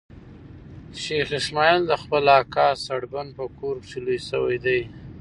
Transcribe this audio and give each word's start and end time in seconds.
شېخ 1.01 1.29
اسماعیل 1.39 1.81
د 1.87 1.91
خپل 2.01 2.23
اکا 2.39 2.67
سړبن 2.87 3.27
په 3.37 3.45
کور 3.59 3.75
کښي 3.83 3.99
لوی 4.05 4.19
سوی 4.29 4.57
دئ. 4.65 4.81